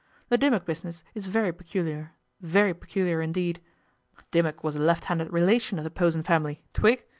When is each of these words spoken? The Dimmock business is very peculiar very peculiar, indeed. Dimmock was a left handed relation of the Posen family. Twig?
The 0.29 0.37
Dimmock 0.39 0.65
business 0.65 1.03
is 1.13 1.27
very 1.27 1.53
peculiar 1.53 2.13
very 2.41 2.73
peculiar, 2.73 3.21
indeed. 3.21 3.61
Dimmock 4.31 4.63
was 4.63 4.75
a 4.75 4.79
left 4.79 5.05
handed 5.05 5.31
relation 5.31 5.77
of 5.77 5.83
the 5.83 5.91
Posen 5.91 6.23
family. 6.23 6.63
Twig? 6.73 7.05